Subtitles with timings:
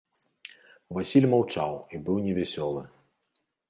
[0.99, 2.81] Васіль маўчаў і быў невясёлы.